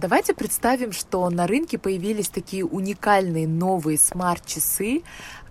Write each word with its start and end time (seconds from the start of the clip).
Давайте 0.00 0.32
представим, 0.32 0.92
что 0.92 1.28
на 1.28 1.46
рынке 1.46 1.76
появились 1.76 2.30
такие 2.30 2.64
уникальные 2.64 3.46
новые 3.46 3.98
смарт-часы, 3.98 5.02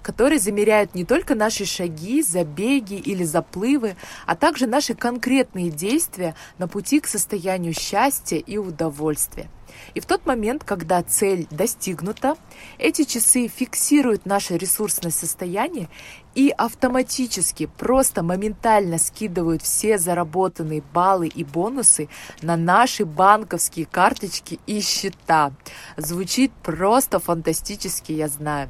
которые 0.01 0.39
замеряют 0.39 0.96
не 0.96 1.05
только 1.05 1.35
наши 1.35 1.65
шаги, 1.65 2.21
забеги 2.21 2.96
или 2.96 3.24
заплывы, 3.24 3.96
а 4.25 4.35
также 4.35 4.67
наши 4.67 4.94
конкретные 4.94 5.69
действия 5.69 6.35
на 6.57 6.67
пути 6.67 6.99
к 6.99 7.07
состоянию 7.07 7.74
счастья 7.74 8.38
и 8.38 8.57
удовольствия. 8.57 9.49
И 9.93 9.99
в 9.99 10.06
тот 10.06 10.25
момент, 10.25 10.63
когда 10.63 11.01
цель 11.03 11.47
достигнута, 11.51 12.35
эти 12.78 13.03
часы 13.03 13.47
фиксируют 13.47 14.25
наше 14.25 14.57
ресурсное 14.57 15.12
состояние 15.12 15.89
и 16.35 16.53
автоматически, 16.55 17.66
просто 17.77 18.23
моментально 18.23 18.97
скидывают 18.97 19.61
все 19.61 19.97
заработанные 19.97 20.84
баллы 20.93 21.27
и 21.27 21.43
бонусы 21.43 22.07
на 22.41 22.55
наши 22.55 23.05
банковские 23.05 23.85
карточки 23.85 24.59
и 24.66 24.81
счета. 24.81 25.52
Звучит 25.97 26.52
просто 26.63 27.20
фантастически, 27.20 28.11
я 28.11 28.27
знаю. 28.27 28.70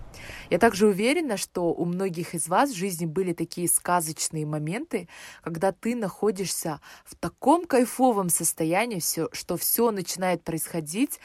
Я 0.49 0.59
также 0.59 0.87
уверена, 0.87 1.37
что 1.37 1.73
у 1.73 1.85
многих 1.85 2.35
из 2.35 2.47
вас 2.47 2.71
в 2.71 2.75
жизни 2.75 3.05
были 3.05 3.33
такие 3.33 3.67
сказочные 3.67 4.45
моменты, 4.45 5.07
когда 5.43 5.71
ты 5.71 5.95
находишься 5.95 6.81
в 7.05 7.15
таком 7.15 7.65
кайфовом 7.65 8.29
состоянии, 8.29 8.99
все, 8.99 9.29
что 9.31 9.57
все 9.57 9.91
начинает 9.91 10.43
происходить 10.43 11.19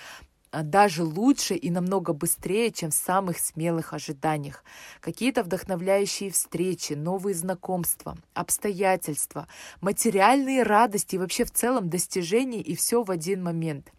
а, 0.54 0.62
даже 0.62 1.02
лучше 1.02 1.54
и 1.54 1.68
намного 1.70 2.12
быстрее, 2.12 2.70
чем 2.70 2.90
в 2.90 2.94
самых 2.94 3.38
смелых 3.38 3.92
ожиданиях. 3.92 4.62
Какие-то 5.00 5.42
вдохновляющие 5.42 6.30
встречи, 6.30 6.92
новые 6.92 7.34
знакомства, 7.34 8.16
обстоятельства, 8.34 9.48
материальные 9.80 10.62
радости 10.62 11.16
и 11.16 11.18
вообще 11.18 11.44
в 11.44 11.50
целом 11.50 11.90
достижения 11.90 12.60
и 12.60 12.76
все 12.76 13.02
в 13.02 13.10
один 13.10 13.42
момент. 13.42 13.90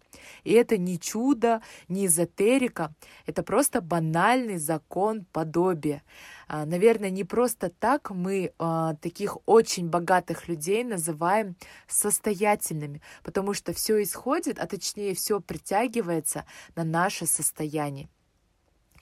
И 0.44 0.52
это 0.52 0.76
не 0.76 0.98
чудо, 0.98 1.62
не 1.88 2.06
эзотерика, 2.06 2.94
это 3.26 3.42
просто 3.42 3.80
банальный 3.80 4.58
закон 4.58 5.24
подобия. 5.32 6.02
А, 6.48 6.64
наверное, 6.64 7.10
не 7.10 7.24
просто 7.24 7.70
так 7.70 8.10
мы 8.10 8.52
а, 8.58 8.94
таких 8.94 9.38
очень 9.46 9.88
богатых 9.88 10.48
людей 10.48 10.84
называем 10.84 11.56
состоятельными, 11.88 13.02
потому 13.24 13.52
что 13.52 13.72
все 13.72 14.02
исходит, 14.02 14.58
а 14.58 14.66
точнее 14.66 15.14
все 15.14 15.40
притягивается 15.40 16.44
на 16.76 16.84
наше 16.84 17.26
состояние. 17.26 18.08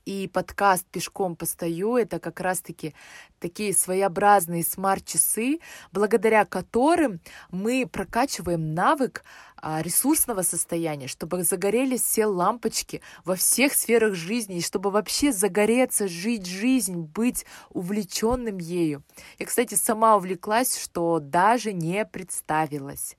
И 0.04 0.28
подкаст 0.28 0.86
«Пешком 0.90 1.34
постою»— 1.34 1.96
это 1.98 2.18
как 2.18 2.40
раз-таки 2.40 2.94
такие 3.38 3.72
своеобразные 3.72 4.62
смарт-часы, 4.62 5.60
благодаря 5.92 6.44
которым 6.44 7.20
мы 7.50 7.88
прокачиваем 7.90 8.74
навык 8.74 9.24
а, 9.56 9.80
ресурсного 9.80 10.42
состояния, 10.42 11.08
чтобы 11.08 11.42
загорелись 11.42 12.02
все 12.02 12.26
лампочки 12.26 13.00
во 13.24 13.34
всех 13.34 13.72
сферах 13.72 14.14
жизни, 14.14 14.58
и 14.58 14.62
чтобы 14.62 14.90
вообще 14.90 15.32
загореться, 15.32 16.06
жить 16.06 16.44
жизнь, 16.44 16.96
быть 16.96 17.46
увлеченным 17.70 18.58
ею. 18.58 19.02
Я, 19.38 19.46
кстати, 19.46 19.74
сама 19.74 20.16
увлеклась, 20.16 20.76
что 20.76 21.18
даже 21.18 21.72
не 21.72 22.04
представилась. 22.04 23.16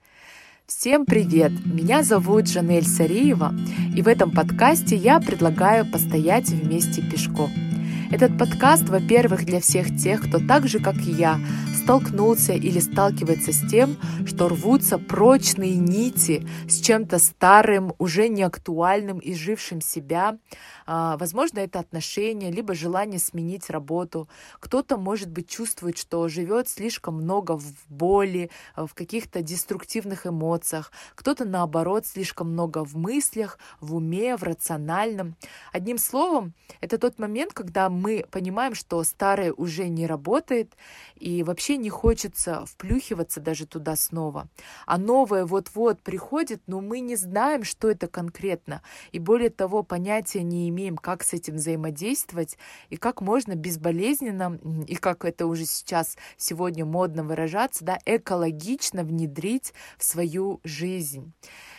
Всем 0.67 1.05
привет! 1.05 1.51
Меня 1.63 2.01
зовут 2.01 2.49
Жанель 2.49 2.87
Сариева, 2.87 3.53
и 3.95 4.01
в 4.01 4.07
этом 4.07 4.31
подкасте 4.31 4.95
я 4.95 5.19
предлагаю 5.19 5.85
постоять 5.85 6.49
вместе 6.49 7.03
пешком. 7.03 7.51
Этот 8.11 8.37
подкаст, 8.37 8.87
во-первых, 8.87 9.45
для 9.45 9.59
всех 9.59 9.97
тех, 9.97 10.27
кто 10.27 10.39
так 10.39 10.67
же, 10.67 10.79
как 10.79 10.95
и 10.97 11.11
я, 11.11 11.39
столкнулся 11.75 12.53
или 12.53 12.79
сталкивается 12.79 13.51
с 13.51 13.67
тем, 13.69 13.97
что 14.25 14.47
рвутся 14.47 14.97
прочные 14.97 15.75
нити 15.75 16.47
с 16.69 16.79
чем-то 16.81 17.19
старым, 17.19 17.93
уже 17.97 18.27
не 18.27 18.43
актуальным, 18.43 19.19
изжившим 19.21 19.81
себя, 19.81 20.37
а, 20.87 21.17
возможно, 21.17 21.59
это 21.59 21.79
отношения, 21.79 22.51
либо 22.51 22.75
желание 22.75 23.19
сменить 23.19 23.69
работу. 23.69 24.29
Кто-то, 24.59 24.97
может 24.97 25.29
быть, 25.31 25.49
чувствует, 25.49 25.97
что 25.97 26.27
живет 26.27 26.69
слишком 26.69 27.15
много 27.15 27.57
в 27.57 27.73
боли, 27.89 28.51
в 28.75 28.93
каких-то 28.93 29.41
деструктивных 29.41 30.27
эмоциях. 30.27 30.91
Кто-то, 31.15 31.45
наоборот, 31.45 32.05
слишком 32.05 32.51
много 32.51 32.85
в 32.85 32.95
мыслях, 32.95 33.57
в 33.79 33.95
уме, 33.95 34.37
в 34.37 34.43
рациональном. 34.43 35.35
Одним 35.71 35.97
словом, 35.97 36.53
это 36.81 36.97
тот 36.97 37.17
момент, 37.19 37.53
когда 37.53 37.89
мы 37.95 38.25
понимаем, 38.29 38.75
что 38.75 39.03
старое 39.03 39.53
уже 39.53 39.87
не 39.87 40.05
работает, 40.05 40.75
и 41.15 41.43
вообще 41.43 41.77
не 41.77 41.89
хочется 41.89 42.65
вплюхиваться 42.65 43.39
даже 43.39 43.65
туда 43.65 43.95
снова. 43.95 44.47
А 44.85 44.97
новое 44.97 45.45
вот-вот 45.45 46.01
приходит, 46.01 46.61
но 46.67 46.81
мы 46.81 46.99
не 46.99 47.15
знаем, 47.15 47.63
что 47.63 47.89
это 47.89 48.07
конкретно. 48.07 48.81
И 49.11 49.19
более 49.19 49.49
того, 49.49 49.83
понятия 49.83 50.43
не 50.43 50.69
имеем, 50.69 50.97
как 50.97 51.23
с 51.23 51.33
этим 51.33 51.55
взаимодействовать 51.55 52.57
и 52.89 52.97
как 52.97 53.21
можно 53.21 53.55
безболезненно, 53.55 54.59
и 54.87 54.95
как 54.95 55.25
это 55.25 55.47
уже 55.47 55.65
сейчас 55.65 56.17
сегодня 56.37 56.85
модно 56.85 57.23
выражаться, 57.23 57.85
да, 57.85 57.99
экологично 58.05 59.03
внедрить 59.03 59.73
в 59.97 60.03
свою 60.03 60.59
жизнь. 60.63 61.33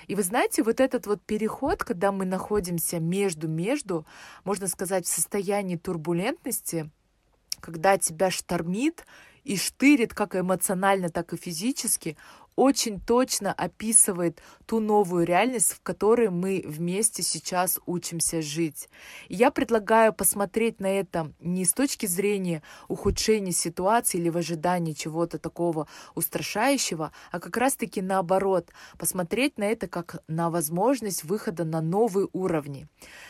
И 0.07 0.15
вы 0.15 0.23
знаете, 0.23 0.63
вот 0.63 0.81
этот 0.81 1.07
вот 1.07 1.21
переход, 1.23 1.83
когда 1.83 2.13
мы 2.13 2.25
находимся 2.25 3.01
между-между, 3.01 4.07
можно 4.45 4.69
сказать, 4.69 5.05
в 5.05 5.09
состоянии 5.09 5.77
турбулентности, 5.77 6.06
когда 7.61 7.99
тебя 7.99 8.31
штормит 8.31 9.05
и 9.45 9.57
штырит 9.57 10.15
как 10.15 10.37
эмоционально, 10.37 11.09
так 11.09 11.33
и 11.33 11.37
физически, 11.37 12.17
очень 12.57 12.99
точно 12.99 13.53
описывает 13.53 14.41
ту 14.65 14.81
новую 14.81 15.27
реальность, 15.27 15.73
в 15.73 15.83
которой 15.83 16.31
мы 16.31 16.65
вместе 16.67 17.23
сейчас 17.23 17.79
учимся 17.87 18.43
жить. 18.43 18.89
Я 19.29 19.51
предлагаю 19.51 20.13
посмотреть 20.13 20.81
на 20.81 20.87
это 20.87 21.33
не 21.39 21.65
с 21.65 21.73
точки 21.75 22.07
зрения 22.07 22.63
ухудшения 22.89 23.53
ситуации 23.53 24.19
или 24.19 24.31
в 24.31 24.39
ожидании 24.39 24.95
чего-то 24.95 25.39
такого 25.39 25.87
устрашающего, 26.15 27.13
а 27.31 27.41
как 27.41 27.57
раз-таки 27.59 28.01
наоборот, 28.01 28.71
посмотреть 28.99 29.59
на 29.59 29.65
это 29.65 29.87
как 29.87 30.23
на 30.27 30.51
возможность 30.51 31.25
выхода 31.25 31.65
на 31.65 31.83
новые 31.83 32.29
уровни. 32.33 32.89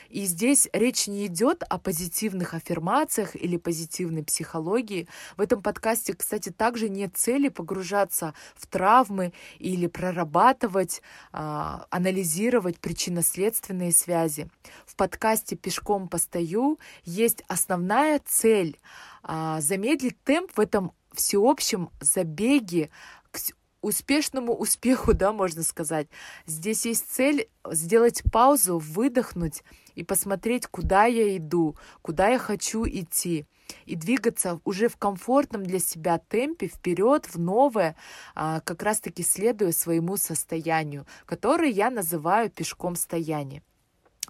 И 0.09 0.25
здесь 0.25 0.69
речь 0.73 1.09
не 1.09 1.27
идет 1.27 1.65
о 1.69 1.79
позитивных 1.79 2.55
аффирмациях 2.55 3.35
или 3.35 3.57
позитивной 3.57 4.23
психологии. 4.23 5.09
В 5.37 5.41
этом 5.41 5.63
подкасте, 5.63 6.15
кстати, 6.15 6.51
также 6.51 6.89
нет 6.89 7.17
цели 7.17 7.49
погружаться 7.49 8.33
в 8.55 8.67
травмы 8.69 9.16
или 9.59 9.87
прорабатывать, 9.87 11.03
а, 11.33 11.87
анализировать 11.91 12.79
причинно-следственные 12.79 13.93
связи. 13.93 14.49
В 14.87 14.97
подкасте 14.97 15.57
«Пешком 15.57 16.09
постою» 16.09 16.79
есть 17.05 17.43
основная 17.49 18.21
цель 18.25 18.79
а, 19.23 19.61
замедлить 19.61 20.23
темп 20.25 20.53
в 20.57 20.61
этом 20.61 20.93
всеобщем 21.13 21.91
забеге 22.01 22.91
к 23.31 23.39
успешному 23.81 24.53
успеху, 24.55 25.15
да, 25.15 25.33
можно 25.33 25.63
сказать. 25.63 26.09
Здесь 26.47 26.87
есть 26.87 27.11
цель 27.11 27.49
сделать 27.71 28.23
паузу, 28.33 28.79
выдохнуть 28.79 29.63
и 29.97 30.05
посмотреть, 30.05 30.69
куда 30.69 31.07
я 31.07 31.37
иду, 31.37 31.77
куда 32.03 32.29
я 32.29 32.39
хочу 32.39 32.87
идти 32.87 33.47
и 33.85 33.97
двигаться 33.97 34.61
уже 34.65 34.89
в 34.89 34.97
комфортном 34.97 35.65
для 35.65 35.81
себя 35.81 36.19
темпе 36.19 36.69
вперед 36.69 37.27
в 37.27 37.39
новое, 37.39 37.97
а, 38.35 38.61
как 38.61 38.83
раз-таки 38.85 39.25
следуя 39.25 39.73
своему 39.73 40.17
состоянию, 40.17 41.05
которое 41.25 41.71
я 41.71 41.91
называю 41.91 42.49
пешком 42.51 42.95
стояние. 42.95 43.63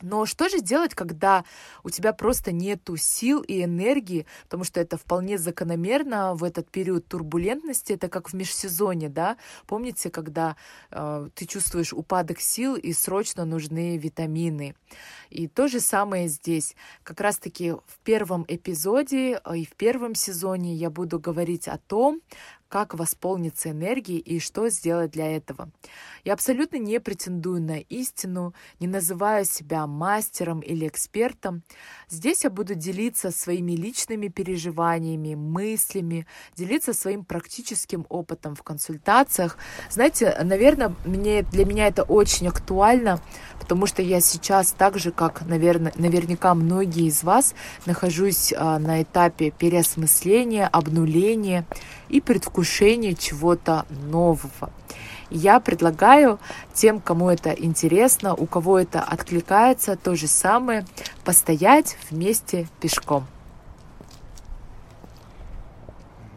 Но 0.03 0.27
что 0.27 0.49
же 0.49 0.61
делать, 0.61 0.95
когда 0.95 1.45
у 1.83 1.91
тебя 1.91 2.13
просто 2.13 2.53
нету 2.53 2.97
сил 2.97 3.41
и 3.41 3.65
энергии, 3.65 4.27
потому 4.45 4.65
что 4.65 4.81
это 4.81 4.97
вполне 4.97 5.39
закономерно 5.39 6.35
в 6.35 6.45
этот 6.45 6.71
период 6.71 7.07
турбулентности, 7.09 7.95
это 7.95 8.09
как 8.09 8.29
в 8.29 8.35
межсезонье, 8.35 9.09
да? 9.09 9.37
Помните, 9.67 10.11
когда 10.11 10.57
э, 10.91 11.29
ты 11.35 11.47
чувствуешь 11.47 11.93
упадок 11.93 12.41
сил 12.41 12.77
и 12.77 12.93
срочно 12.93 13.45
нужны 13.45 13.97
витамины. 13.97 14.75
И 15.31 15.49
то 15.49 15.69
же 15.69 15.81
самое 15.81 16.29
здесь. 16.29 16.77
Как 17.03 17.21
раз-таки 17.21 17.73
в 17.73 17.99
первом 18.05 18.45
эпизоде 18.49 19.41
э, 19.45 19.59
и 19.59 19.65
в 19.65 19.75
первом 19.77 20.15
сезоне 20.15 20.75
я 20.75 20.91
буду 20.91 21.19
говорить 21.19 21.69
о 21.69 21.79
том, 21.79 22.21
как 22.77 22.93
восполниться 22.93 23.71
энергией 23.71 24.19
и 24.19 24.39
что 24.39 24.69
сделать 24.69 25.11
для 25.11 25.35
этого. 25.35 25.71
Я 26.25 26.35
абсолютно 26.35 26.77
не 26.77 27.01
претендую 27.01 27.63
на 27.63 27.79
истину, 27.79 28.53
не 28.81 28.87
называю 28.87 29.47
себя 29.47 29.87
мастером 29.87 30.61
или 30.61 30.87
экспертом. 30.87 31.63
Здесь 32.11 32.45
я 32.45 32.51
буду 32.51 32.75
делиться 32.75 33.31
своими 33.31 33.73
личными 33.73 34.29
переживаниями, 34.29 35.35
мыслями, 35.35 36.27
делиться 36.55 36.93
своим 36.93 37.25
практическим 37.25 38.05
опытом 38.11 38.55
в 38.55 38.63
консультациях. 38.63 39.57
Знаете, 39.89 40.37
наверное, 40.45 40.95
мне, 41.07 41.45
для 41.45 41.65
меня 41.65 41.87
это 41.87 42.03
очень 42.03 42.47
актуально, 42.47 43.23
потому 43.59 43.87
что 43.87 44.03
я 44.03 44.21
сейчас 44.21 44.73
так 44.73 44.99
же, 44.99 45.13
как, 45.13 45.47
наверное, 45.47 45.95
наверняка 45.97 46.55
многие 46.55 47.07
из 47.07 47.23
вас, 47.23 47.55
нахожусь 47.87 48.53
а, 48.53 48.79
на 48.79 49.03
этапе 49.03 49.51
переосмысления, 49.51 50.67
обнуления 50.67 51.65
и 52.09 52.21
предвкушения 52.21 53.15
чего-то 53.15 53.87
нового. 53.91 54.71
Я 55.31 55.59
предлагаю 55.59 56.39
тем, 56.73 57.01
кому 57.01 57.31
это 57.31 57.51
интересно, 57.51 58.35
у 58.35 58.47
кого 58.47 58.79
это 58.79 59.01
откликается, 59.01 59.97
то 59.97 60.15
же 60.15 60.29
самое, 60.29 60.87
постоять 61.25 61.97
вместе 62.11 62.69
пешком. 62.81 63.27